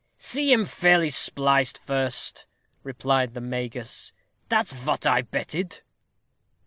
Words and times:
"See 0.17 0.51
'em 0.51 0.65
fairly 0.65 1.11
spliced 1.11 1.77
first," 1.77 2.47
replied 2.81 3.35
the 3.35 3.39
Magus; 3.39 4.13
"that's 4.49 4.73
vot 4.73 5.05
I 5.05 5.21
betted." 5.21 5.83